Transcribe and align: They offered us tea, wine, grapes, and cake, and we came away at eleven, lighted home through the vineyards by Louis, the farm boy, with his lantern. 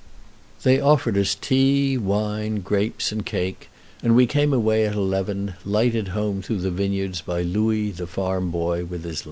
They 0.63 0.79
offered 0.79 1.15
us 1.15 1.35
tea, 1.35 1.95
wine, 1.95 2.61
grapes, 2.61 3.11
and 3.11 3.23
cake, 3.23 3.69
and 4.01 4.15
we 4.15 4.25
came 4.25 4.51
away 4.51 4.87
at 4.87 4.95
eleven, 4.95 5.53
lighted 5.63 6.07
home 6.07 6.41
through 6.41 6.61
the 6.61 6.71
vineyards 6.71 7.21
by 7.21 7.43
Louis, 7.43 7.91
the 7.91 8.07
farm 8.07 8.49
boy, 8.49 8.83
with 8.85 9.03
his 9.03 9.03
lantern. 9.03 9.19